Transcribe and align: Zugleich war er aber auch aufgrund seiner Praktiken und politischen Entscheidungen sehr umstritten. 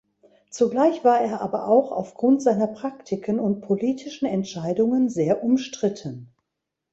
Zugleich 0.49 1.03
war 1.03 1.21
er 1.21 1.41
aber 1.41 1.67
auch 1.67 1.91
aufgrund 1.91 2.41
seiner 2.41 2.65
Praktiken 2.65 3.39
und 3.39 3.61
politischen 3.61 4.25
Entscheidungen 4.25 5.09
sehr 5.09 5.43
umstritten. 5.43 6.33